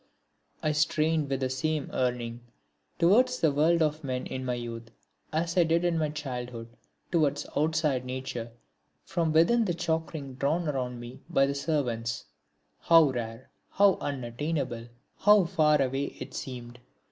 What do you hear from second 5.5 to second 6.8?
I did in my childhood